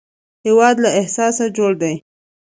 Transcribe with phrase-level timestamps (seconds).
[0.45, 1.95] هېواد له احساس جوړ دی